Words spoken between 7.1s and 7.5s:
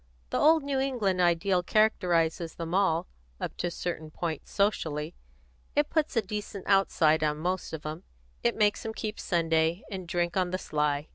on